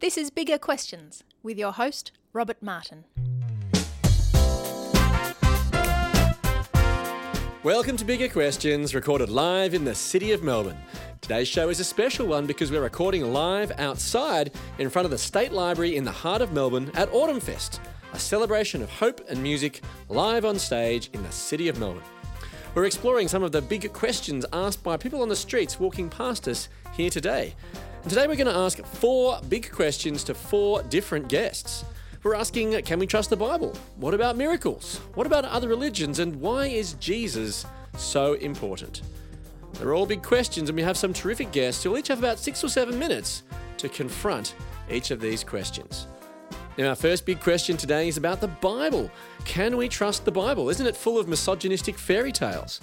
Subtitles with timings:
[0.00, 3.02] This is Bigger Questions with your host, Robert Martin.
[7.64, 10.78] Welcome to Bigger Questions, recorded live in the city of Melbourne.
[11.20, 15.18] Today's show is a special one because we're recording live outside in front of the
[15.18, 17.80] State Library in the heart of Melbourne at Autumn Fest,
[18.12, 22.04] a celebration of hope and music live on stage in the city of Melbourne.
[22.76, 26.46] We're exploring some of the big questions asked by people on the streets walking past
[26.46, 27.56] us here today.
[28.08, 31.84] Today we're going to ask four big questions to four different guests.
[32.22, 33.76] We're asking, can we trust the Bible?
[33.96, 34.96] What about miracles?
[35.12, 36.18] What about other religions?
[36.18, 37.66] And why is Jesus
[37.98, 39.02] so important?
[39.74, 42.64] They're all big questions, and we have some terrific guests who'll each have about six
[42.64, 43.42] or seven minutes
[43.76, 44.54] to confront
[44.90, 46.06] each of these questions.
[46.78, 49.10] Now, our first big question today is about the Bible.
[49.44, 50.70] Can we trust the Bible?
[50.70, 52.80] Isn't it full of misogynistic fairy tales?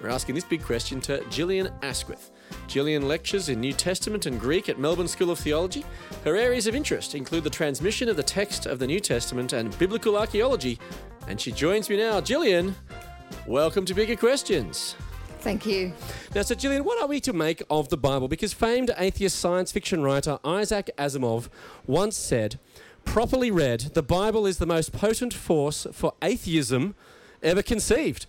[0.00, 2.30] We're asking this big question to Gillian Asquith.
[2.68, 5.84] Gillian lectures in New Testament and Greek at Melbourne School of Theology.
[6.22, 9.76] Her areas of interest include the transmission of the text of the New Testament and
[9.76, 10.78] biblical archaeology.
[11.26, 12.20] And she joins me now.
[12.20, 12.76] Gillian,
[13.44, 14.94] welcome to Bigger Questions.
[15.40, 15.92] Thank you.
[16.32, 18.28] Now, so Gillian, what are we to make of the Bible?
[18.28, 21.48] Because famed atheist science fiction writer Isaac Asimov
[21.88, 22.60] once said,
[23.04, 26.94] properly read, the Bible is the most potent force for atheism
[27.42, 28.26] ever conceived.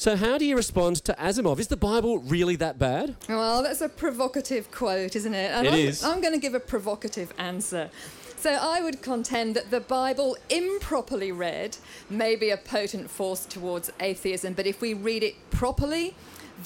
[0.00, 1.58] So, how do you respond to Asimov?
[1.58, 3.16] Is the Bible really that bad?
[3.28, 5.50] Well, that's a provocative quote, isn't it?
[5.50, 6.02] And It I'm, is.
[6.02, 7.90] I'm going to give a provocative answer.
[8.36, 11.76] So, I would contend that the Bible, improperly read,
[12.08, 16.14] may be a potent force towards atheism, but if we read it properly,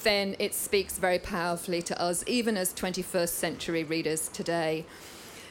[0.03, 4.85] then it speaks very powerfully to us, even as 21st century readers today.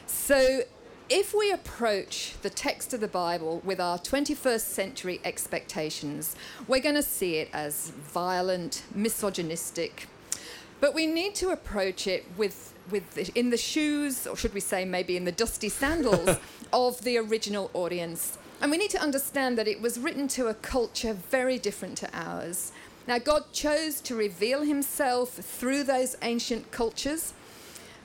[0.07, 0.63] So,
[1.09, 6.35] if we approach the text of the Bible with our 21st century expectations,
[6.67, 10.07] we're going to see it as violent, misogynistic,
[10.79, 14.59] but we need to approach it with, with the, in the shoes, or should we
[14.59, 16.37] say maybe in the dusty sandals,
[16.73, 18.37] of the original audience.
[18.61, 22.09] And we need to understand that it was written to a culture very different to
[22.17, 22.71] ours.
[23.07, 27.33] Now, God chose to reveal himself through those ancient cultures.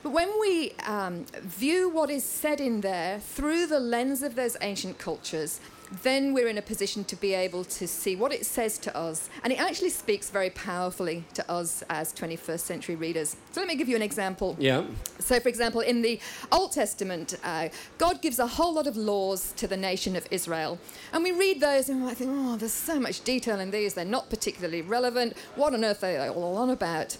[0.03, 4.57] But when we um, view what is said in there through the lens of those
[4.61, 5.59] ancient cultures,
[6.03, 9.29] then we're in a position to be able to see what it says to us.
[9.43, 13.35] And it actually speaks very powerfully to us as 21st century readers.
[13.51, 14.55] So let me give you an example.
[14.57, 14.85] Yeah.
[15.19, 16.19] So, for example, in the
[16.51, 20.79] Old Testament, uh, God gives a whole lot of laws to the nation of Israel.
[21.11, 24.05] And we read those and I think, oh, there's so much detail in these, they're
[24.05, 25.35] not particularly relevant.
[25.55, 27.17] What on earth are they all on about?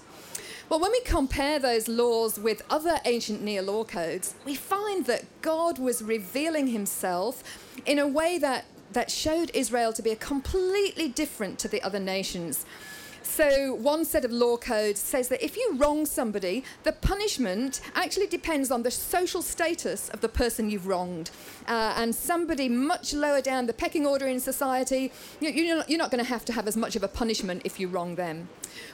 [0.72, 5.26] Well, when we compare those laws with other ancient near law codes, we find that
[5.42, 7.44] God was revealing himself
[7.86, 12.00] in a way that, that showed Israel to be a completely different to the other
[12.00, 12.66] nations.
[13.22, 18.28] So, one set of law codes says that if you wrong somebody, the punishment actually
[18.28, 21.32] depends on the social status of the person you've wronged.
[21.68, 25.12] Uh, and somebody much lower down the pecking order in society,
[25.42, 27.62] you, you're not, you're not going to have to have as much of a punishment
[27.66, 28.48] if you wrong them.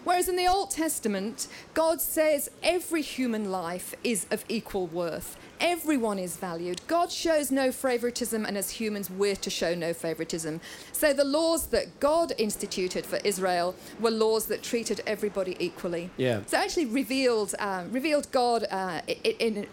[0.03, 5.38] Whereas in the Old Testament, God says every human life is of equal worth.
[5.59, 6.81] Everyone is valued.
[6.88, 10.61] God shows no favoritism, and as humans, we're to show no favoritism.
[10.91, 16.11] So the laws that God instituted for Israel were laws that treated everybody equally.
[16.17, 16.41] Yeah.
[16.45, 19.67] So actually revealed um, revealed God uh, i- i- in.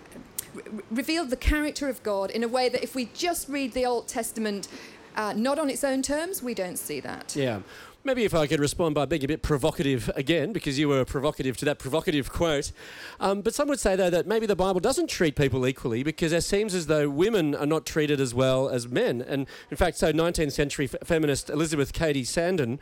[0.91, 4.07] Revealed the character of God in a way that if we just read the Old
[4.07, 4.69] Testament
[5.17, 7.35] uh, not on its own terms, we don't see that.
[7.35, 7.61] Yeah.
[8.07, 11.57] Maybe if I could respond by being a bit provocative again, because you were provocative
[11.57, 12.71] to that provocative quote.
[13.19, 16.31] Um, but some would say, though, that maybe the Bible doesn't treat people equally because
[16.31, 19.23] it seems as though women are not treated as well as men.
[19.23, 22.79] And in fact, so 19th century f- feminist Elizabeth Cady Stanton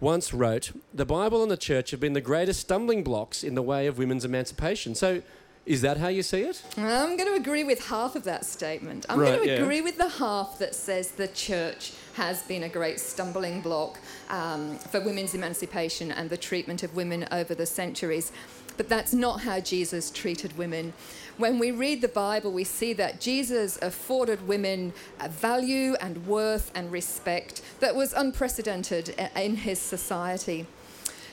[0.00, 3.62] once wrote The Bible and the church have been the greatest stumbling blocks in the
[3.62, 4.96] way of women's emancipation.
[4.96, 5.22] So
[5.64, 6.62] is that how you see it?
[6.76, 9.06] I'm going to agree with half of that statement.
[9.08, 9.60] I'm Right, going to yeah.
[9.62, 13.98] agree with the half that says the church has been a great stumbling block
[14.30, 18.32] um, for women's emancipation and the treatment of women over the centuries.
[18.78, 20.92] But that's not how Jesus treated women.
[21.36, 26.72] When we read the Bible, we see that Jesus afforded women a value and worth
[26.74, 30.66] and respect that was unprecedented in his society.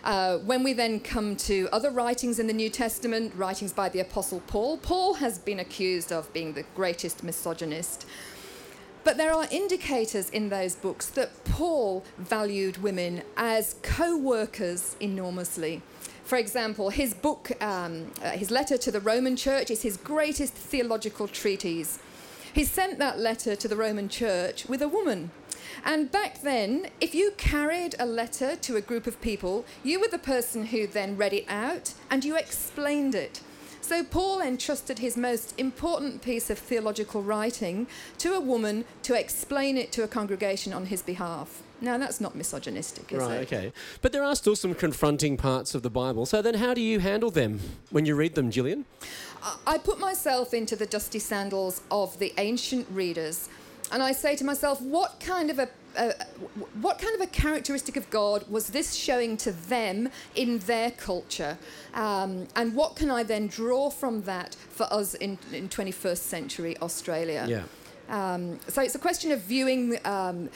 [0.03, 4.01] Uh, when we then come to other writings in the New Testament, writings by the
[4.01, 8.05] Apostle Paul, Paul has been accused of being the greatest misogynist.
[9.03, 15.81] But there are indicators in those books that Paul valued women as co workers enormously.
[16.23, 20.53] For example, his book, um, uh, his letter to the Roman church, is his greatest
[20.53, 21.99] theological treatise.
[22.53, 25.31] He sent that letter to the Roman church with a woman.
[25.83, 30.07] And back then, if you carried a letter to a group of people, you were
[30.07, 33.41] the person who then read it out and you explained it.
[33.83, 37.85] So Paul entrusted his most important piece of theological writing
[38.19, 41.61] to a woman to explain it to a congregation on his behalf.
[41.81, 43.53] Now, that's not misogynistic, is Right, it?
[43.53, 43.73] okay.
[44.01, 46.25] But there are still some confronting parts of the Bible.
[46.25, 47.59] So then how do you handle them
[47.89, 48.85] when you read them, Gillian?
[49.43, 53.49] I- I put myself into the dusty sandals of the ancient readers,
[53.91, 55.67] and I say to myself, what kind of a
[55.97, 56.11] uh,
[56.81, 61.57] what kind of a characteristic of God was this showing to them in their culture?
[61.93, 66.77] Um, and what can I then draw from that for us in, in 21st century
[66.81, 67.45] Australia?
[67.47, 67.63] Yeah.
[68.09, 70.49] Um, so it's a question of viewing um,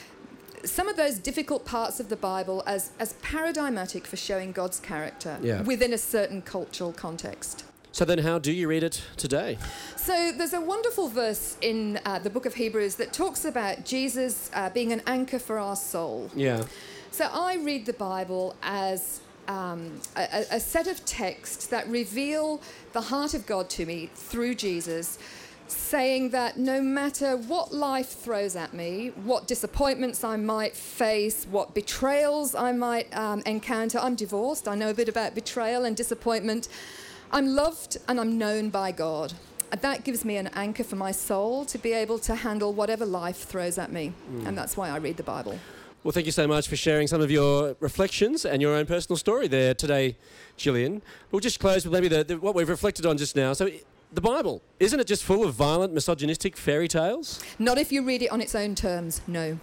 [0.66, 5.38] some of those difficult parts of the Bible as, as paradigmatic for showing God's character
[5.42, 5.62] Yeah.
[5.62, 7.64] within a certain cultural context.
[7.98, 9.58] So then how do you read it today?
[9.96, 14.52] So there's a wonderful verse in uh, the book of Hebrews that talks about Jesus
[14.54, 16.30] uh, being an anchor for our soul.
[16.36, 16.66] Yeah.
[17.10, 22.62] So I read the Bible as um, a, a set of texts that reveal
[22.94, 25.18] the heart of God to me through Jesus,
[25.68, 31.74] saying that no matter what life throws at me, what disappointments I might face, what
[31.74, 36.68] betrayals I might um, encounter, I'm divorced, I know a bit about betrayal and disappointment.
[37.32, 39.34] I'm loved and I'm known by God.
[39.82, 43.38] That gives me an anchor for my soul to be able to handle whatever life
[43.38, 44.14] throws at me.
[44.32, 44.48] Mm.
[44.48, 45.60] And that's why I read the Bible.
[46.04, 49.18] Well, thank you so much for sharing some of your reflections and your own personal
[49.18, 50.16] story there today,
[50.56, 51.02] Gillian.
[51.32, 53.52] We'll just close with maybe the, the, what we've reflected on just now.
[53.54, 53.70] So,
[54.14, 57.44] the Bible, isn't it just full of violent, misogynistic fairy tales?
[57.60, 59.60] Not if you read it on its own terms, no.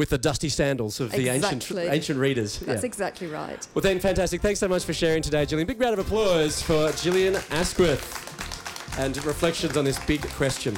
[0.00, 2.58] With the dusty sandals of the ancient, ancient readers.
[2.60, 2.86] That's Yeah.
[2.86, 3.68] exactly right.
[3.74, 4.40] Well, then, fantastic.
[4.40, 5.66] Thanks so much for sharing today, Gillian.
[5.66, 10.74] Big round of applause for Gillian Asquith and reflections on this big question.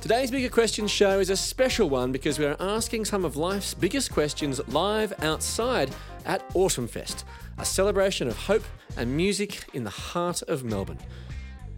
[0.00, 3.74] Today's Bigger Questions show is a special one because we are asking some of life's
[3.74, 5.90] biggest questions live outside
[6.24, 7.24] at Autumn Fest,
[7.58, 8.64] a celebration of hope
[8.96, 10.98] and music in the heart of Melbourne.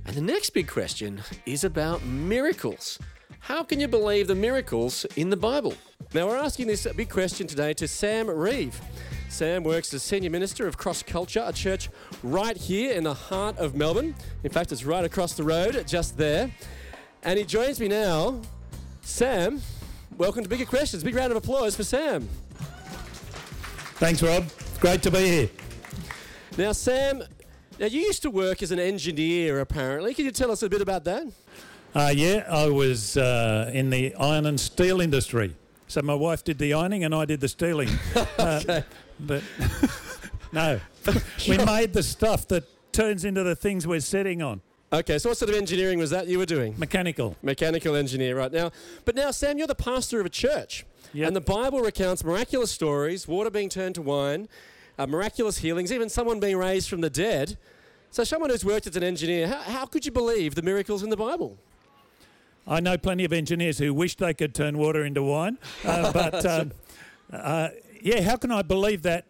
[0.07, 2.99] And the next big question is about miracles.
[3.41, 5.75] How can you believe the miracles in the Bible?
[6.15, 8.81] Now, we're asking this big question today to Sam Reeve.
[9.29, 11.91] Sam works as Senior Minister of Cross Culture, a church
[12.23, 14.15] right here in the heart of Melbourne.
[14.43, 16.51] In fact, it's right across the road, just there.
[17.23, 18.41] And he joins me now.
[19.03, 19.61] Sam,
[20.17, 21.05] welcome to Bigger Questions.
[21.05, 22.29] Big round of applause for Sam.
[23.99, 24.45] Thanks, Rob.
[24.81, 25.51] Great to be here.
[26.57, 27.25] Now, Sam,
[27.81, 30.15] now you used to work as an engineer, apparently.
[30.15, 31.27] Can you tell us a bit about that?
[31.97, 35.57] Uh, yeah, I was uh, in the iron and steel industry.
[35.89, 37.89] So my wife did the ironing and I did the steeling.
[38.39, 38.83] Uh,
[39.19, 39.43] but
[40.53, 40.81] no,
[41.49, 44.61] we made the stuff that turns into the things we're sitting on.
[44.91, 46.75] Okay, so what sort of engineering was that you were doing?
[46.79, 47.37] Mechanical.
[47.43, 48.71] Mechanical engineer, right now.
[49.05, 50.87] But now, Sam, you're the pastor of a church.
[51.13, 51.27] Yep.
[51.27, 54.49] And the Bible recounts miraculous stories, water being turned to wine,
[54.99, 57.59] uh, miraculous healings, even someone being raised from the dead.
[58.11, 61.11] So, someone who's worked as an engineer, how, how could you believe the miracles in
[61.11, 61.59] the Bible?
[62.67, 66.47] I know plenty of engineers who wish they could turn water into wine, uh, but
[66.47, 66.73] um,
[67.31, 67.69] uh,
[68.01, 69.27] yeah, how can I believe that?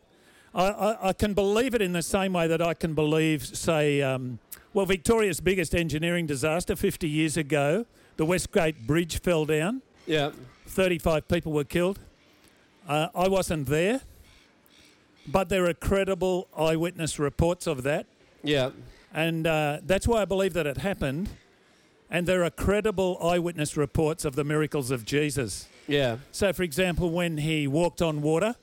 [0.54, 4.02] I, I, I can believe it in the same way that I can believe, say,
[4.02, 4.38] um,
[4.74, 7.86] well, Victoria's biggest engineering disaster 50 years ago,
[8.16, 10.30] the Westgate Bridge fell down, Yeah.
[10.66, 11.98] 35 people were killed.
[12.88, 14.00] Uh, I wasn't there,
[15.26, 18.06] but there are credible eyewitness reports of that.
[18.42, 18.70] Yeah.
[19.12, 21.28] And uh, that's why I believe that it happened.
[22.10, 25.68] And there are credible eyewitness reports of the miracles of Jesus.
[25.86, 26.18] Yeah.
[26.32, 28.54] So, for example, when he walked on water,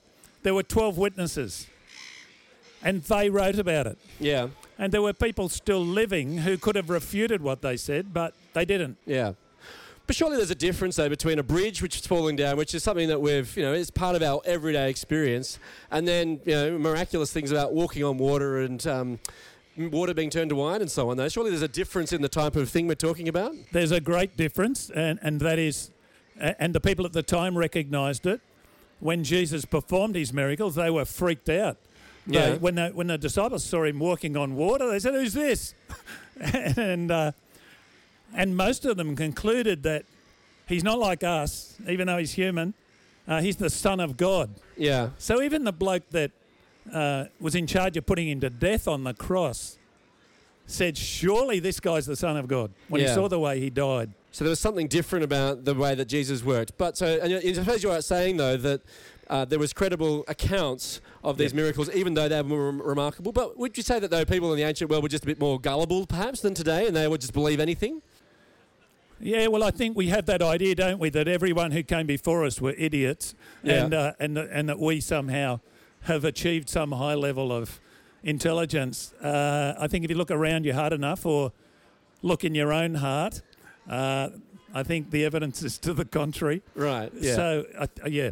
[0.43, 1.67] there were 12 witnesses.
[2.85, 3.97] And they wrote about it.
[4.19, 4.47] Yeah.
[4.77, 8.63] And there were people still living who could have refuted what they said, but they
[8.63, 8.97] didn't.
[9.05, 9.33] Yeah.
[10.07, 12.83] But surely there's a difference, though, between a bridge which is falling down, which is
[12.83, 15.57] something that we've, you know, is part of our everyday experience,
[15.89, 19.19] and then, you know, miraculous things about walking on water and um,
[19.75, 21.27] water being turned to wine and so on, though.
[21.27, 23.55] Surely there's a difference in the type of thing we're talking about?
[23.71, 25.89] There's a great difference, and, and that is,
[26.39, 28.41] and the people at the time recognized it.
[28.99, 31.77] When Jesus performed his miracles, they were freaked out.
[32.27, 32.55] They- Yeah.
[32.55, 35.73] when, the, when the disciples saw him walking on water, they said, Who's this?
[36.77, 37.31] and, uh,
[38.35, 40.03] and most of them concluded that
[40.67, 42.73] he's not like us, even though he's human.
[43.27, 44.49] Uh, he's the Son of God.
[44.77, 45.09] Yeah.
[45.17, 46.31] So even the bloke that
[46.93, 49.77] uh, was in charge of putting him to death on the cross
[50.67, 53.09] said, Surely this guy's the Son of God when Yeah.
[53.09, 54.11] he saw the way he died.
[54.31, 56.77] So there was something different about the way that Jesus worked.
[56.77, 58.81] But so, and I suppose you are saying, though, that
[59.29, 61.57] uh, there was credible accounts of these Yeah.
[61.61, 63.31] miracles, even though they were rem- remarkable.
[63.31, 65.39] But would you say that, though, people in the ancient world were just a bit
[65.39, 68.01] more gullible, perhaps, than today, and they would just believe anything?
[69.19, 72.43] Yeah, well, I think we have that idea, don't we, that everyone who came before
[72.45, 73.83] us were idiots, Yeah.
[73.85, 75.61] and uh, and and that we somehow
[76.01, 77.79] have achieved some high level of
[78.23, 79.13] intelligence.
[79.21, 81.53] Uh, I think if you look around you hard enough, or
[82.21, 83.41] look in your own heart,
[83.89, 84.29] uh,
[84.73, 86.61] I think the evidence is to the contrary.
[86.75, 87.11] Right.
[87.17, 87.35] Yeah.
[87.35, 87.65] So,
[88.07, 88.31] yeah,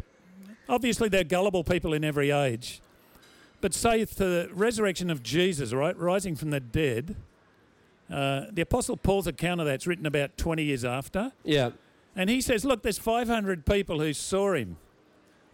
[0.68, 2.80] obviously there are gullible people in every age,
[3.60, 7.16] but say the resurrection of Jesus, right, rising from the dead.
[8.10, 11.32] Uh, the Apostle Paul's account of that's written about 20 years after.
[11.42, 11.70] yeah.
[12.16, 14.76] And he says, Look, there's 500 people who saw him.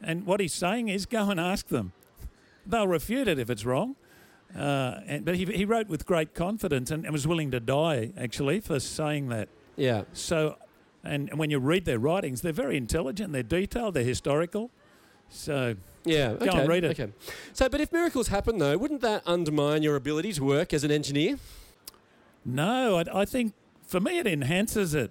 [0.02, 1.92] And what he's saying is, go and ask them.
[2.66, 3.96] They'll refute it if it's wrong.
[4.54, 8.12] Uh, and, but he, he wrote with great confidence and, and was willing to die,
[8.16, 9.48] actually, for saying that.
[9.76, 10.02] Yeah.
[10.12, 10.56] So,
[11.04, 14.70] and, and when you read their writings, they're very intelligent, they're detailed, they're historical.
[15.30, 16.34] So, Yeah.
[16.34, 16.60] Go okay.
[16.62, 16.98] on, read it.
[17.00, 17.12] Okay.
[17.52, 20.90] So, but if miracles happen though, wouldn't that undermine your ability to work as an
[20.90, 21.38] engineer?
[22.44, 23.52] no, I, I think
[23.86, 25.10] for me it enhances it.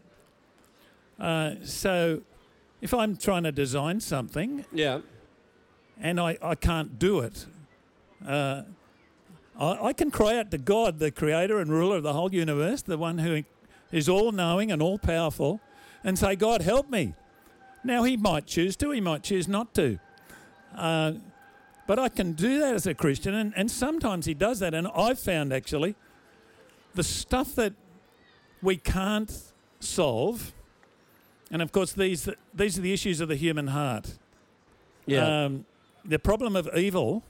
[1.20, 2.22] Uh, so,
[2.82, 5.02] if I'm trying to design something Yeah.
[6.00, 7.46] and I, I can't do it,
[8.26, 8.64] uh,
[9.60, 12.82] I, I can cry out to God, the creator and ruler of the whole universe,
[12.82, 13.44] the one who
[13.92, 15.60] is all knowing and all powerful,
[16.04, 17.14] and say, God, help me.
[17.84, 20.00] Now, he might choose to, he might choose not to.
[20.76, 21.14] Uh,
[21.88, 24.74] but I can do that as a Christian, and, and sometimes he does that.
[24.74, 25.96] And I've found actually
[26.94, 27.74] the stuff that
[28.62, 29.32] we can't
[29.80, 30.54] solve,
[31.52, 34.18] and of course, these, these are the issues of the human heart
[35.06, 35.46] Yeah.
[35.46, 35.66] um,
[36.06, 37.24] the problem of evil,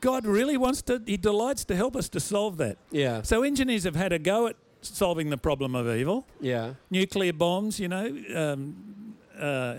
[0.00, 2.78] God really wants to, He delights to help us to solve that.
[2.90, 3.22] yeah.
[3.22, 6.26] So engineers have had a go at solving the problem of evil.
[6.40, 6.74] Yeah.
[6.90, 9.74] Nuclear bombs, you know, um, uh,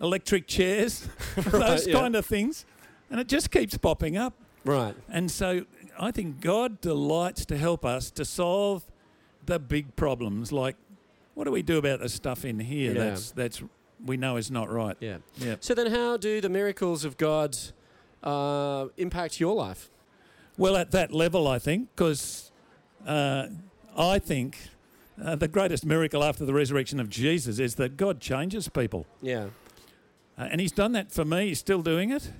[0.00, 1.94] electric chairs, those yeah.
[1.94, 2.64] kind of things.
[3.10, 4.34] And it just keeps popping up.
[4.64, 4.94] Right.
[5.08, 5.64] And so
[5.98, 8.84] I think God delights to help us to solve
[9.46, 10.76] the big problems like
[11.34, 13.04] what do we do about the stuff in here Yeah.
[13.04, 13.62] that's that's
[14.04, 14.96] we know is not right.
[15.00, 15.18] Yeah.
[15.36, 15.56] Yeah.
[15.60, 17.56] So then, how do the miracles of God
[18.22, 19.90] uh, impact your life?
[20.56, 22.50] Well, at that level, I think, because
[23.06, 23.46] uh,
[23.96, 24.58] I think
[25.22, 29.06] uh, the greatest miracle after the resurrection of Jesus is that God changes people.
[29.22, 29.46] Yeah.
[30.38, 32.32] Uh, and He's done that for me, He's still doing it.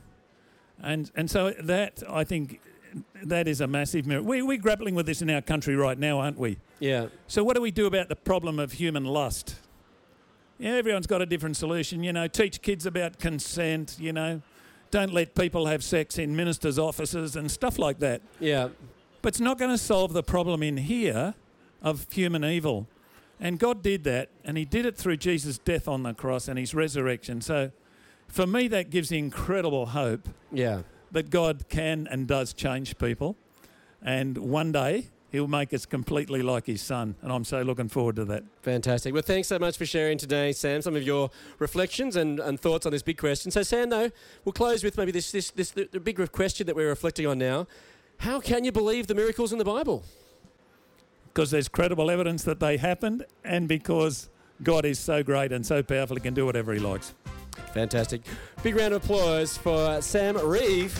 [0.80, 2.60] And, and so that, I think,
[3.22, 4.28] that is a massive miracle.
[4.28, 6.58] We, we're grappling with this in our country right now, aren't we?
[6.78, 7.08] Yeah.
[7.26, 9.56] So, what do we do about the problem of human lust?
[10.58, 12.02] Yeah, everyone's got a different solution.
[12.02, 14.42] You know, teach kids about consent, you know,
[14.90, 18.22] don't let people have sex in ministers' offices and stuff like that.
[18.40, 18.68] Yeah.
[19.22, 21.34] But it's not going to solve the problem in here
[21.82, 22.86] of human evil.
[23.40, 26.58] And God did that, and He did it through Jesus' death on the cross and
[26.58, 27.40] His resurrection.
[27.40, 27.70] So
[28.28, 30.82] for me, that gives incredible hope Yeah.
[31.12, 33.36] that God can and does change people.
[34.02, 37.14] And one day, He'll make us completely like His Son.
[37.20, 38.44] And I'm so looking forward to that.
[38.62, 39.12] Fantastic.
[39.12, 42.86] Well, thanks so much for sharing today, Sam, some of your reflections and, and thoughts
[42.86, 43.50] on this big question.
[43.50, 44.10] So, Sam, though,
[44.46, 47.36] we'll close with maybe this, this, this the, the big question that we're reflecting on
[47.38, 47.66] now.
[48.18, 50.02] How can you believe the miracles in the Bible?
[51.26, 54.30] Because there's credible evidence that they happened, and because
[54.62, 57.12] God is so great and so powerful, He can do whatever He likes.
[57.72, 58.22] Fantastic.
[58.62, 60.96] Big round of applause for Sam Reeve,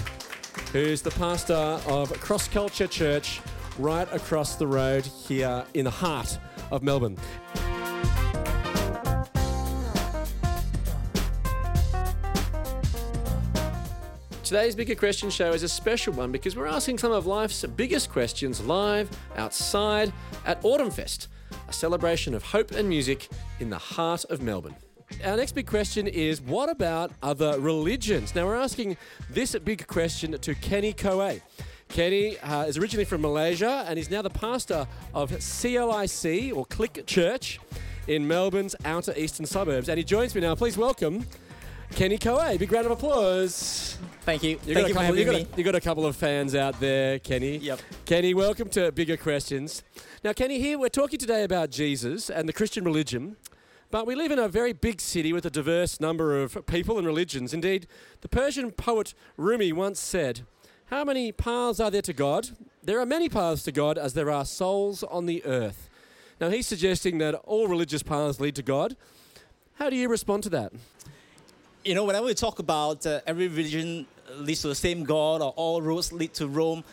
[0.73, 3.41] who's the pastor of Cross Culture Church
[3.79, 6.39] right across the road here in the heart
[6.71, 7.17] of Melbourne.
[14.49, 18.11] Today's Bigger Question Show is a special one because we're asking some of life's biggest
[18.11, 20.11] questions live outside
[20.47, 21.29] at Autumn Fest,
[21.69, 23.29] a celebration of hope and music
[23.61, 24.75] in the heart of Melbourne.
[25.25, 28.35] Our next big question is what about other religions?
[28.35, 28.97] Now, we're asking
[29.31, 31.41] this big question to Kenny Koe.
[31.89, 37.05] Kenny uh, is originally from Malaysia and is now the pastor of CLIC or Click
[37.07, 37.59] Church
[38.07, 39.89] in Melbourne's outer eastern suburbs.
[39.89, 40.55] And he joins me now.
[40.55, 41.25] Please welcome
[41.93, 42.57] Kenny Koe.
[42.59, 43.97] Big round of applause.
[44.23, 44.51] Thank you.
[44.51, 45.47] You Thank got, a you for couple, having you, got me.
[45.53, 47.57] a, you got a couple of fans out there, Kenny.
[47.57, 47.81] Yep.
[48.05, 49.83] Kenny, welcome to Bigger Questions.
[50.23, 53.37] Now, Kenny, here we're talking today about Jesus and the Christian religion,
[53.91, 57.07] but we live in a very big city with a diverse number of people and
[57.07, 57.55] religions.
[57.55, 57.87] Indeed,
[58.21, 60.43] the Persian poet Rumi once said,
[60.87, 62.51] How many paths are there to God?
[62.83, 65.89] There are many paths to God as there are souls on the earth.
[66.39, 68.95] Now, he's suggesting that all religious paths lead to God.
[69.75, 70.73] How do you respond to that?
[71.85, 75.51] You know, whenever we talk about uh, every religion leads to the same God or
[75.57, 76.85] all roads lead to Rome,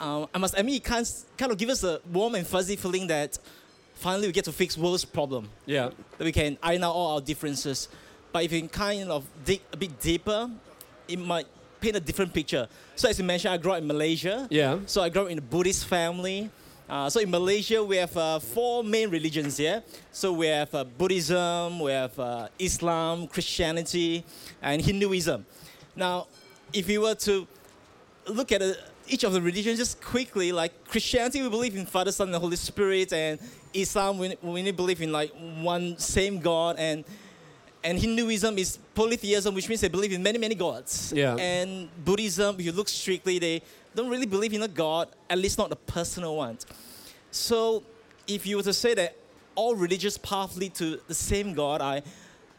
[0.00, 3.38] um, I must admit, it kind of give us a warm and fuzzy feeling that
[3.94, 5.48] finally we get to fix world's problem.
[5.66, 5.90] Yeah.
[6.18, 7.88] That we can iron out all our differences.
[8.32, 10.50] But if you kind of dig a bit deeper,
[11.06, 11.46] it might
[11.80, 12.68] paint a different picture.
[12.96, 14.46] So as you mentioned, I grew up in Malaysia.
[14.50, 14.78] Yeah.
[14.86, 16.50] So I grew up in a Buddhist family.
[16.88, 19.82] Uh, so in Malaysia, we have uh, four main religions here.
[20.12, 24.24] So we have uh, Buddhism, we have uh, Islam, Christianity,
[24.60, 25.46] and Hinduism.
[25.96, 26.26] Now,
[26.72, 27.46] if you were to
[28.28, 28.74] look at uh,
[29.08, 32.38] each of the religions just quickly, like Christianity, we believe in Father, Son, and the
[32.38, 33.38] Holy Spirit, and
[33.72, 37.04] Islam, we, we believe in like one same God, and
[37.82, 41.12] and Hinduism is polytheism, which means they believe in many, many gods.
[41.14, 41.36] Yeah.
[41.36, 43.60] And Buddhism, if you look strictly, they
[43.94, 46.56] don't really believe in a god, at least not a personal one.
[47.30, 47.82] So,
[48.26, 49.16] if you were to say that
[49.54, 52.02] all religious paths lead to the same God, I,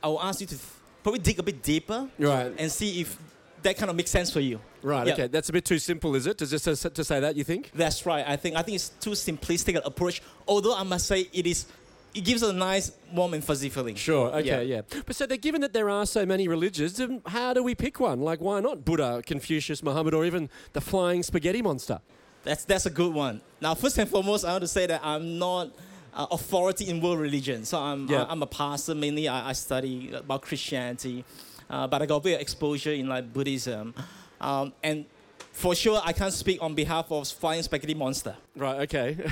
[0.04, 0.58] I will ask you to
[1.02, 2.54] probably dig a bit deeper Right.
[2.60, 3.18] and see if
[3.64, 4.60] that kind of makes sense for you.
[4.86, 5.08] Right.
[5.08, 5.14] Yeah.
[5.14, 5.28] Okay.
[5.28, 6.38] That's a bit too simple, is it?
[6.38, 7.72] To just to, to say that you think?
[7.74, 8.24] That's right.
[8.28, 10.22] I think I think it's too simplistic an approach.
[10.48, 11.66] Although I must say it is,
[12.14, 13.96] it gives a nice warm and fuzzy feeling.
[13.96, 14.28] Sure.
[14.28, 14.46] Okay.
[14.46, 14.62] Yeah.
[14.62, 15.02] Yeah.
[15.06, 18.22] But so, that given that there are so many religions, how do we pick one?
[18.22, 22.00] Like, why not Buddha, Confucius, Muhammad, or even the flying spaghetti monster?
[22.44, 23.42] That's that's a good one.
[23.60, 25.72] Now, first and foremost, I want to say that I'm not
[26.14, 27.66] uh, authority in world religion.
[27.66, 28.24] So I'm Yeah.
[28.24, 29.28] I, am a pastor mainly.
[29.28, 31.26] I, I study about Christianity,
[31.72, 33.96] uh, but I got a bit of exposure in like Buddhism,
[34.42, 35.06] um, and
[35.52, 38.36] for sure I can't speak on behalf of Flying Spaghetti Monster.
[38.56, 38.82] Right.
[38.82, 39.18] Okay.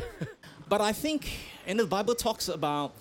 [0.70, 1.30] But I think,
[1.68, 2.94] and the Bible talks about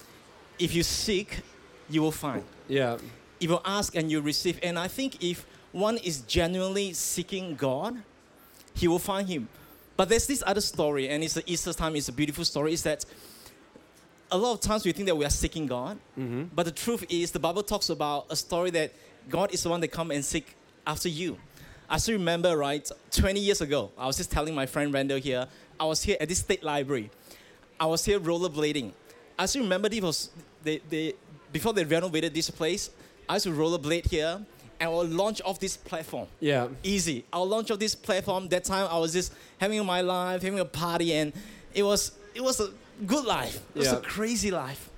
[0.58, 1.40] if you seek,
[1.88, 2.42] you will find.
[2.68, 2.98] yeah.
[3.40, 4.58] If you ask and you receive.
[4.62, 8.02] And I think if one is genuinely seeking God,
[8.74, 9.48] he will find him.
[9.96, 12.82] But there's this other story, and it's the Easter time, it's a beautiful story, is
[12.82, 13.04] that
[14.30, 16.44] a lot of times we think that we are seeking God, Mm-hmm.
[16.54, 18.92] but the truth is the Bible talks about a story that
[19.30, 20.56] God is the one that come and seek
[20.86, 21.38] after you.
[21.92, 25.46] I still remember, right, 20 years ago, I was just telling my friend Randall here,
[25.78, 27.10] I was here at this state library.
[27.78, 28.92] I was here rollerblading.
[29.38, 30.30] I still remember this was,
[30.64, 31.12] they, they,
[31.52, 32.88] before they renovated this place,
[33.28, 34.40] I used to rollerblade here
[34.80, 36.28] and I will launch off this platform.
[36.40, 36.68] Yeah.
[36.82, 37.24] Easy.
[37.30, 38.48] I'll launch off this platform.
[38.48, 41.32] That time I was just having my life, having a party, and
[41.74, 42.70] it was it was a
[43.06, 43.60] good life.
[43.74, 43.98] It was Yeah.
[43.98, 44.88] a crazy life.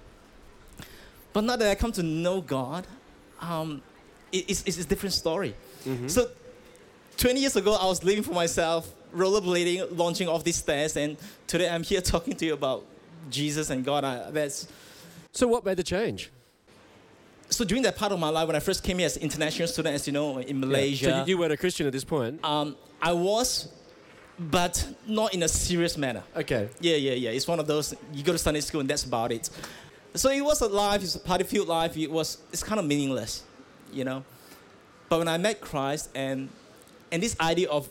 [1.32, 2.86] But now that I come to know God,
[3.40, 3.82] um,
[4.32, 5.54] it- it's, it's a different story.
[5.84, 6.08] Mm-hmm.
[6.08, 6.28] So,
[7.16, 11.16] 20 years ago, I was living for myself, rollerblading, launching off these stairs, and
[11.46, 12.84] today I'm here talking to you about
[13.30, 14.04] Jesus and God.
[14.04, 14.68] I, that's
[15.32, 16.30] So, what made the change?
[17.50, 19.68] so during that part of my life when I first came here as an international
[19.68, 20.66] student, as you know, in Yeah.
[20.66, 21.04] Malaysia.
[21.04, 22.40] So, you, you weren't a Christian at this point.
[22.44, 23.68] Um, I was,
[24.38, 26.24] but not in a serious manner.
[26.34, 26.68] Okay.
[26.80, 27.30] Yeah, yeah, yeah.
[27.30, 29.50] It's one of those you go to Sunday school and that's about it.
[30.14, 31.96] So it was a life, it's a party-filled life.
[31.96, 33.44] It was, it's kind of meaningless,
[33.92, 34.24] you know.
[35.08, 36.48] But when I met Christ and
[37.14, 37.88] and this idea of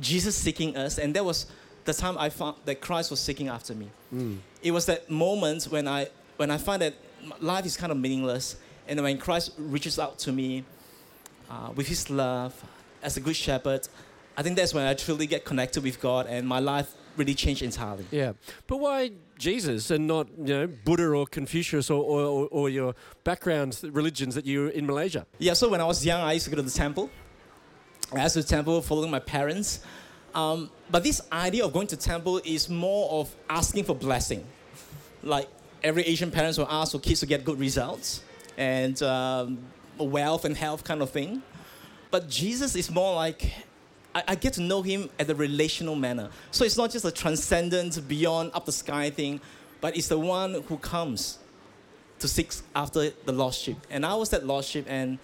[0.00, 1.46] Jesus seeking us, and that was
[1.84, 3.88] the time I found that Christ was seeking after me.
[4.12, 4.38] Mm.
[4.62, 6.94] It was that moment when I when I find that
[7.40, 8.56] life is kind of meaningless,
[8.88, 10.64] and when Christ reaches out to me
[11.48, 12.52] uh, with His love
[13.00, 13.86] as a good shepherd,
[14.36, 17.62] I think that's when I truly get connected with God, and my life really changed
[17.62, 18.06] entirely.
[18.10, 18.32] Yeah.
[18.66, 23.80] But why Jesus and not, you know, Buddha or Confucius or, or, or, your background
[23.84, 25.26] religions that you were in Malaysia?
[25.38, 27.08] Yeah, so when I was young, I used to go to the temple.
[28.12, 29.80] I used to temple following my parents.
[30.34, 34.44] Um, but this idea of going to temple is more of asking for blessing.
[35.22, 35.48] Like
[35.82, 38.22] every Asian parents will ask for kids to get good results
[38.56, 39.58] and um,
[39.98, 41.42] wealth and health kind of thing.
[42.10, 43.52] But Jesus is more like
[44.14, 46.30] I, I get to know him at a relational manner.
[46.50, 49.40] So it's not just a transcendent, beyond up the sky thing,
[49.80, 51.38] but it's the one who comes
[52.20, 53.78] to seek after the lost sheep.
[53.90, 55.18] And I was that lost sheep, and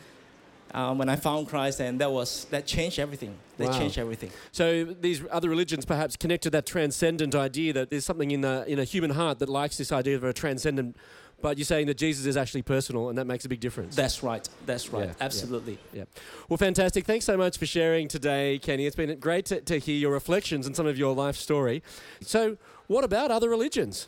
[0.75, 3.35] um, when I found Christ, and that was that changed everything.
[3.59, 3.79] That Wow.
[3.79, 4.31] changed everything.
[4.53, 8.65] So these other religions perhaps connect to that transcendent idea that there's something in the
[8.67, 10.97] in a human heart that likes this idea of a transcendent.
[11.41, 13.97] But you're saying that Jesus is actually personal, and that makes a big difference.
[13.97, 14.49] That's right.
[14.65, 15.01] That's right.
[15.07, 15.25] Yeah, yeah.
[15.25, 15.77] Absolutely.
[15.93, 16.05] yeah.
[16.49, 17.05] Well, fantastic.
[17.05, 18.87] Thanks so much for sharing today, Kenny.
[18.87, 21.83] It's been great to, to hear your reflections and some of your life story.
[22.21, 24.07] So, what about other religions?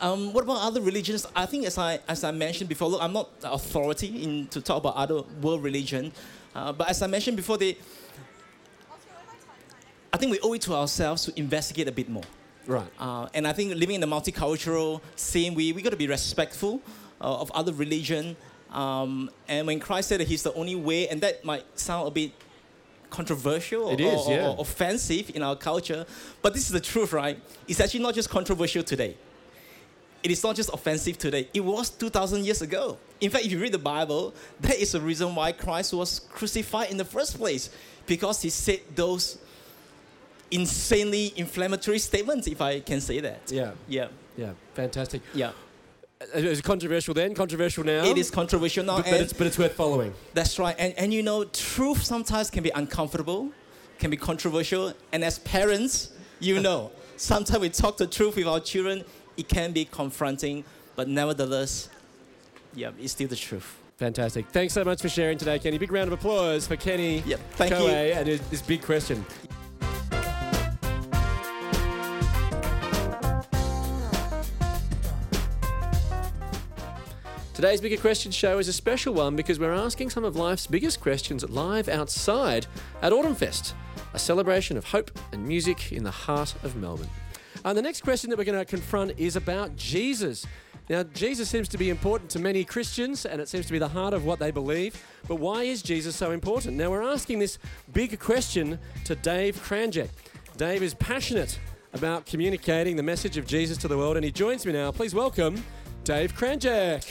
[0.00, 1.26] Um, what about other religions?
[1.36, 4.60] I think, as I as I mentioned before, look, I'm not the authority in to
[4.60, 6.12] talk about other world religion,
[6.54, 7.76] uh, but as I mentioned before, they.
[10.12, 12.24] I think we owe it to ourselves to investigate a bit more.
[12.66, 12.90] Right.
[12.98, 16.80] Uh, and I think living in a multicultural scene, we, we got to be respectful
[17.20, 18.36] uh, of other religion.
[18.72, 22.10] Um, and when Christ said that he's the only way, and that might sound a
[22.10, 22.32] bit
[23.10, 26.04] controversial or, It is, or- or offensive in our culture,
[26.42, 27.38] but this is the truth, right?
[27.68, 29.16] It's actually not just controversial today.
[30.22, 31.48] It is not just offensive today.
[31.54, 32.98] It was 2,000 years ago.
[33.20, 36.90] In fact, if you read the Bible, that is the reason why Christ was crucified
[36.90, 37.70] in the first place,
[38.06, 39.38] because he said those
[40.50, 43.50] insanely inflammatory statements, if I can say that.
[43.50, 43.72] Yeah.
[43.88, 44.52] Yeah, Yeah.
[44.74, 45.22] Fantastic.
[45.34, 45.52] yeah.
[46.20, 48.04] Uh, It was controversial then, controversial now.
[48.04, 50.12] It is controversial now, but, but it's, but it's worth following.
[50.34, 50.74] that's right.
[50.78, 53.50] And, and you know, truth sometimes can be uncomfortable,
[53.98, 58.60] can be controversial, and as parents, you know, sometimes we talk the truth with our
[58.60, 59.04] children,
[59.40, 60.64] it can be confronting,
[60.96, 61.88] but nevertheless,
[62.74, 63.76] yeah, it's still the truth.
[63.96, 64.46] Fantastic.
[64.48, 65.78] Thanks so much for sharing today, Kenny.
[65.78, 67.88] Big round of applause for Kenny Yep, thank you.
[67.88, 69.24] and his, his big question.
[77.54, 81.00] Today's Bigger Question show is a special one because we're asking some of life's biggest
[81.00, 82.66] questions live outside
[83.02, 83.74] at Autumn Fest,
[84.14, 87.10] a celebration of hope and music in the heart of Melbourne.
[87.64, 90.46] And the next question that we're going to confront is about Jesus.
[90.88, 93.88] Now, Jesus seems to be important to many Christians and it seems to be the
[93.88, 95.00] heart of what they believe.
[95.28, 96.76] But why is Jesus so important?
[96.76, 97.58] Now, we're asking this
[97.92, 100.08] big question to Dave Cranjek.
[100.56, 101.58] Dave is passionate
[101.92, 104.90] about communicating the message of Jesus to the world and he joins me now.
[104.90, 105.62] Please welcome
[106.02, 107.06] Dave Cranjek.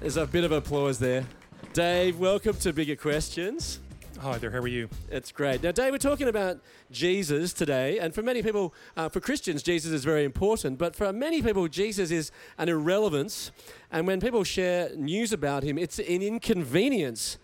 [0.00, 1.24] There's a bit of applause there.
[1.72, 3.80] Dave, welcome to Bigger Questions.
[4.20, 4.88] Hi there, how are you?
[5.10, 5.62] It's great.
[5.62, 9.92] Now, Dave, we're talking about Jesus today, and for many people, uh, for Christians, Jesus
[9.92, 13.50] is very important, but for many people, Jesus is an irrelevance,
[13.92, 17.36] and when people share news about him, it's an inconvenience.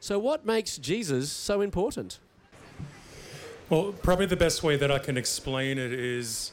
[0.00, 2.18] So, what makes Jesus so important?
[3.70, 6.50] Well, probably the best way that I can explain it is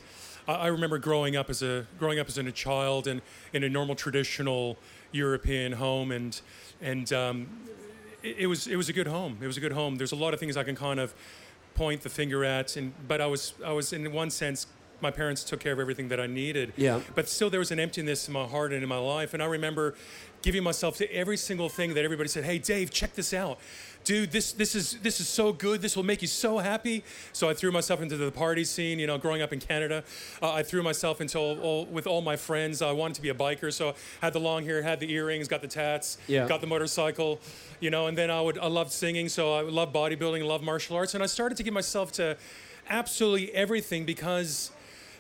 [0.48, 3.22] I remember growing up as a growing up as a child and
[3.54, 4.78] in a normal traditional
[5.12, 6.40] European home and
[6.82, 7.48] and um,
[8.24, 9.38] it, it was it was a good home.
[9.42, 9.98] It was a good home.
[9.98, 11.14] There's a lot of things I can kind of
[11.76, 14.68] point the finger at and but I was I was in one sense
[15.02, 16.72] my parents took care of everything that I needed.
[16.78, 17.02] Yeah.
[17.14, 19.48] But still there was an emptiness in my heart and in my life and I
[19.48, 19.96] remember
[20.42, 23.60] giving myself to every single thing that everybody said, "Hey Dave, check this out."
[24.04, 25.82] Dude, this this is this is so good.
[25.82, 27.04] This will make you so happy.
[27.32, 29.00] So I threw myself into the party scene.
[29.00, 30.04] You know, growing up in Canada,
[30.42, 32.82] uh, I threw myself into all, all, with all my friends.
[32.82, 35.48] I wanted to be a biker, so I had the long hair, had the earrings,
[35.48, 36.48] got the tats, Yeah.
[36.48, 37.40] got the motorcycle.
[37.80, 40.98] You know, and then I would I loved singing, so I loved bodybuilding, loved martial
[40.98, 42.36] arts, and I started to give myself to
[42.90, 44.72] absolutely everything because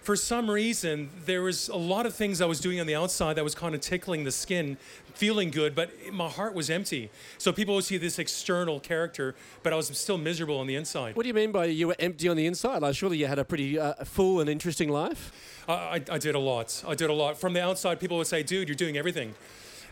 [0.03, 3.35] for some reason, there was a lot of things I was doing on the outside
[3.35, 4.77] that was kind of tickling the skin,
[5.13, 7.09] feeling good, but my heart was empty.
[7.37, 11.15] So people would see this external character, but I was still miserable on the inside.
[11.15, 12.81] What do you mean by you were empty on the inside?
[12.81, 15.31] Like, surely you had a pretty uh, full and interesting life?
[15.69, 16.83] I, I, I did a lot.
[16.85, 17.37] I did a lot.
[17.37, 19.35] From the outside, people would say, dude, you're doing everything.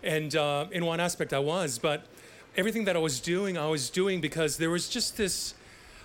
[0.04, 2.06] And uh, in one aspect, I was, but
[2.58, 5.54] everything that I was doing, I was doing because there was just this.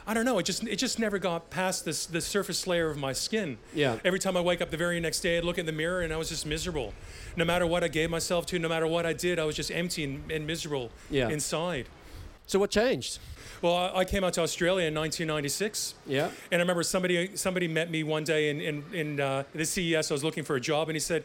[0.09, 0.38] I don't know.
[0.38, 3.59] It just it just never got past this the surface layer of my skin.
[3.75, 3.99] Yeah.
[4.05, 6.12] Every time I wake up the very next day, I'd look in the mirror and
[6.12, 6.95] I was just miserable.
[7.37, 9.71] No matter what I gave myself to, no matter what I did, I was just
[9.71, 11.29] empty and, and miserable Yeah.
[11.29, 11.87] inside.
[12.47, 13.19] So, what changed?
[13.62, 15.95] Well, I, I came out to Australia in 1996.
[16.07, 16.31] Yeah.
[16.53, 20.11] And I remember somebody somebody met me one day in in, in uh, the CES.
[20.11, 21.25] I was looking for a job, and he said,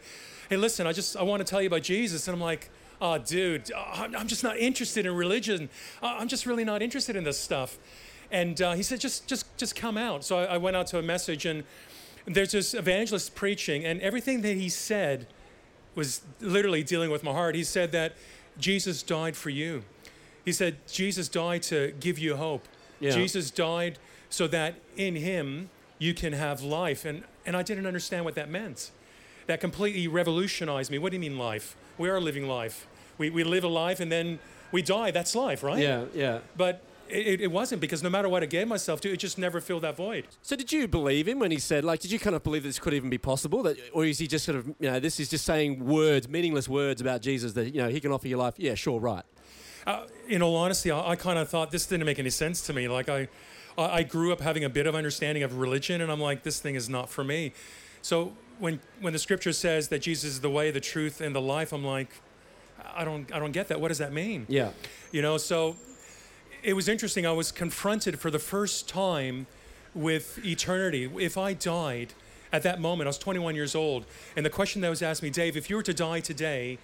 [0.50, 2.68] "Hey, listen, I just I want to tell you about Jesus." And I'm like,
[3.00, 5.68] "Oh, dude, I'm just not interested in religion.
[6.02, 7.78] I'm just really not interested in this stuff."
[8.32, 10.98] And uh, he said, "Just just just come out." So I, I went out to
[10.98, 11.62] a message, and
[12.26, 15.28] there's this evangelist preaching, and everything that he said
[15.94, 17.54] was literally dealing with my heart.
[17.54, 18.14] He said that
[18.58, 19.84] Jesus died for you.
[20.44, 22.64] He said Jesus died to give you hope.
[23.00, 23.10] Yeah.
[23.10, 23.98] Jesus died
[24.30, 27.04] so that in him you can have life.
[27.04, 28.90] And, and I didn't understand what that meant.
[29.46, 30.98] That completely revolutionized me.
[30.98, 31.76] What do you mean life?
[31.98, 32.86] We are living life.
[33.18, 34.38] We, we live a life and then
[34.72, 35.10] we die.
[35.10, 35.78] That's life, right?
[35.78, 36.38] Yeah, yeah.
[36.56, 39.60] But it, it wasn't because no matter what I gave myself to, it just never
[39.60, 40.26] filled that void.
[40.42, 42.78] So did you believe him when he said, like, did you kind of believe this
[42.78, 43.62] could even be possible?
[43.62, 46.68] That, or is he just sort of, you know, this is just saying words, meaningless
[46.68, 48.54] words about Jesus that, you know, he can offer your life?
[48.56, 49.24] Yeah, sure, right.
[49.86, 52.72] Uh, in all honesty, I, I kind of thought this didn't make any sense to
[52.72, 52.88] me.
[52.88, 53.28] Like I,
[53.76, 56.60] I I grew up having a bit of understanding of religion, and I'm like, this
[56.60, 57.52] thing is not for me.
[58.00, 61.40] So when when the scripture says that Jesus is the way, the truth, and the
[61.40, 62.10] life, I'm like,
[62.94, 63.80] I don't I don't get that.
[63.80, 64.46] What does that mean?
[64.48, 64.70] Yeah.
[65.10, 65.76] You know, so
[66.62, 67.26] it was interesting.
[67.26, 69.46] I was confronted for the first time
[69.94, 71.10] with eternity.
[71.18, 72.14] If I died
[72.52, 74.04] at that moment, I was 21 years old,
[74.36, 76.78] and the question that was asked me, Dave, if you were to die today,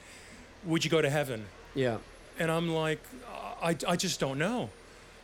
[0.65, 1.47] would you go to heaven?
[1.75, 1.99] Yeah.
[2.39, 3.01] And I'm like,
[3.63, 4.71] I, I just don't know.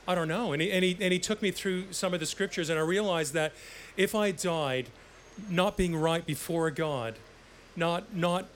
[0.06, 0.52] I don't know.
[0.52, 2.82] And he, and, he, and he took me through some of the scriptures, and I
[2.82, 3.52] realized that
[3.96, 4.86] if I died
[5.48, 7.16] not being right before God,
[7.74, 8.46] not, not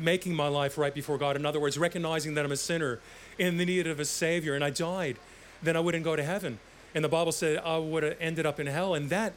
[0.00, 3.00] making my life right before God, in other words, recognizing that I'm a sinner
[3.38, 5.16] in the need of a Savior, and I died,
[5.62, 6.58] then I wouldn't go to heaven.
[6.94, 8.94] And the Bible said I would have ended up in hell.
[8.94, 9.34] And that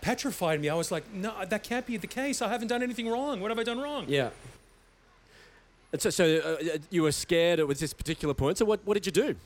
[0.00, 0.68] petrified me.
[0.68, 2.40] I was like, no, that can't be the case.
[2.40, 3.40] I haven't done anything wrong.
[3.40, 4.06] What have I done wrong?
[4.08, 4.30] Yeah.
[5.92, 8.58] And so, so uh, you were scared at this particular point.
[8.58, 9.36] So what, what did you do?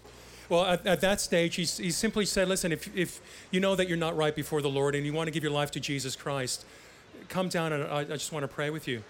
[0.48, 3.20] Well, at, at that stage, he, he simply said, listen, if, if
[3.50, 5.52] you know that you're not right before the Lord and you want to give your
[5.52, 6.64] life to Jesus Christ,
[7.28, 9.04] come down and I, I just want to pray with you.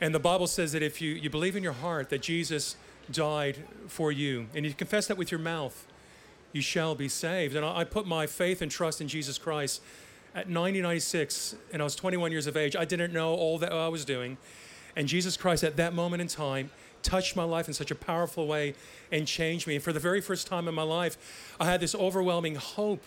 [0.00, 2.76] And the Bible says that if you, you believe in your heart that Jesus
[3.12, 5.86] died for you and you confess that with your mouth,
[6.52, 7.56] you shall be saved.
[7.56, 9.80] And I, put my faith and trust in Jesus Christ
[10.32, 13.88] at 1996, and I was 21 years of age, I didn't know all that I
[13.88, 14.36] was doing.
[14.96, 16.70] And Jesus Christ, at that moment in time,
[17.02, 18.74] touched my life in such a powerful way
[19.10, 19.76] and changed me.
[19.76, 23.02] And for the very first time in my life, I had this overwhelming hope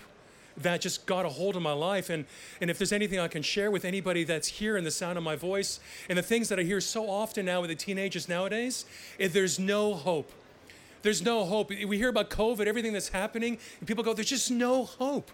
[0.58, 2.10] that just got a hold of my life.
[2.10, 2.26] And,
[2.62, 5.24] and if there's anything I can share with anybody that's here in the sound of
[5.24, 5.80] my voice,
[6.10, 8.86] and the things that I hear so often now with the teenagers nowadays,
[9.18, 10.32] if there's no hope.
[11.04, 11.70] There's no hope.
[11.70, 15.30] We hear about COVID, everything that's happening, and people go, there's just no hope.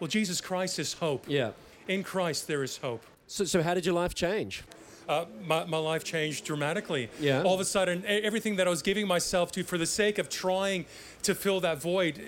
[0.00, 1.26] Well, Jesus Christ is hope.
[1.28, 1.50] Yeah.
[1.88, 3.02] In Christ, there is hope.
[3.26, 4.62] So, so how did your life change?
[5.08, 7.10] Uh, my, my life changed dramatically.
[7.18, 7.42] Yeah.
[7.42, 10.28] All of a sudden, everything that I was giving myself to for the sake of
[10.28, 10.86] trying
[11.22, 12.20] to fill that void,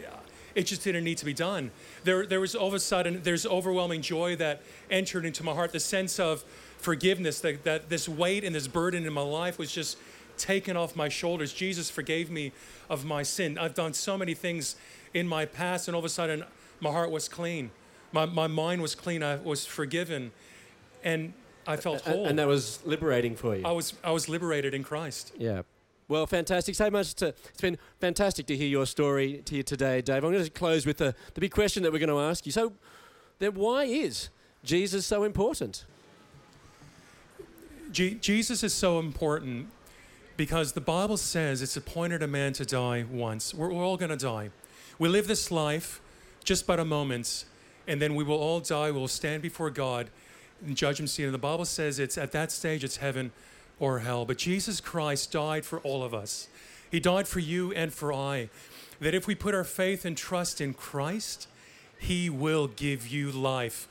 [0.55, 1.70] it just didn't need to be done.
[2.05, 5.72] There, there was all of a sudden, there's overwhelming joy that entered into my heart.
[5.72, 6.42] The sense of
[6.79, 9.96] forgiveness, that, that this weight and this burden in my life was just
[10.40, 11.53] taken off my shoulders.
[11.53, 12.53] Jesus forgave me
[12.88, 13.59] of my sin.
[13.59, 14.76] I've done so many things
[15.14, 16.44] in my past, and all of a sudden,
[16.81, 17.70] my heart was clean.
[18.12, 19.22] My, my mind was clean.
[19.22, 20.33] I was forgiven.
[21.05, 21.33] And
[21.66, 22.26] I felt whole.
[22.26, 23.64] And that was liberating for you.
[23.64, 25.33] I was I was liberated in Christ.
[25.38, 25.62] Yeah.
[26.09, 26.74] Well, fantastic.
[26.74, 30.24] So much to, it's been fantastic to hear your story to you today, Dave.
[30.24, 32.53] I'm going to close with the, the big question that we're going to ask you.
[32.53, 32.72] So,
[33.38, 34.29] then why is
[34.64, 35.85] Jesus so important?
[37.92, 39.68] Je- Jesus is so important
[40.40, 43.53] because the Bible says it's appointed a man to die once.
[43.53, 44.48] We're, we're all going to die.
[44.98, 46.00] We live this life
[46.44, 47.44] just but a moment,
[47.87, 48.90] and then we will all die.
[48.90, 50.09] We'll stand before God
[50.66, 51.24] in judgment seat.
[51.24, 53.33] And the Bible says it's at that stage it's heaven
[53.79, 54.24] or hell.
[54.24, 56.48] But Jesus Christ died for all of us.
[56.90, 58.48] He died for you and for I.
[58.98, 61.48] That if we put our faith and trust in Christ,
[61.98, 63.88] He will give you life.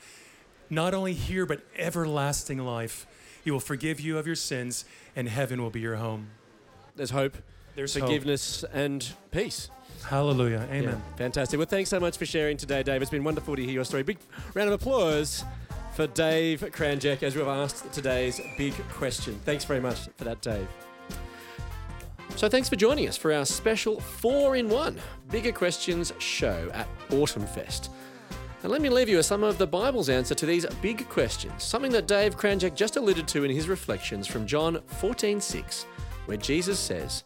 [0.67, 3.05] Not only here, but everlasting life.
[3.43, 4.83] He will forgive you of your sins,
[5.15, 6.29] and heaven will be your home.
[6.99, 7.38] There's hope,
[7.75, 8.03] There's hope.
[8.03, 9.69] forgiveness, and peace.
[10.05, 10.67] Hallelujah.
[10.69, 10.83] Amen.
[10.83, 11.57] Yeah, fantastic.
[11.57, 13.01] Well, thanks so much for sharing today, Dave.
[13.01, 14.03] It's been wonderful to hear your story.
[14.03, 14.17] Big
[14.53, 15.45] round of applause
[15.95, 19.39] for Dave Kranjak as we've asked today's big question.
[19.45, 20.67] Thanks very much for that, Dave.
[22.35, 24.99] So, thanks for joining us for our special four in one
[25.31, 27.91] Bigger Questions show at Autumn Fest.
[28.63, 31.63] And let me leave you with some of the Bible's answer to these big questions,
[31.63, 35.85] something that Dave Kranjak just alluded to in his reflections from John 14:6,
[36.29, 37.23] where Jesus says,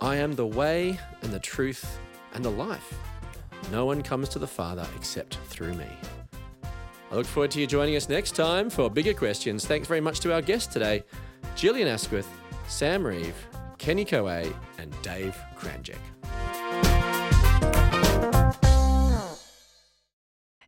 [0.00, 2.00] I am the way and the truth
[2.34, 2.92] and the life.
[3.70, 5.86] No one comes to the Father except through me.
[7.12, 9.64] I look forward to you joining us next time for bigger questions.
[9.64, 11.04] Thanks very much to our guests today
[11.54, 12.28] Gillian Asquith,
[12.66, 13.36] Sam Reeve,
[13.78, 15.94] Kenny Coe, and Dave Kranjak.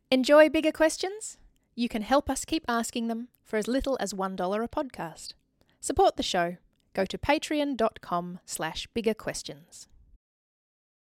[0.09, 1.37] Enjoy bigger questions?
[1.75, 5.33] You can help us keep asking them for as little as $1 a podcast.
[5.81, 6.55] Support the show.
[6.95, 9.87] Go to patreon.com slash bigger questions.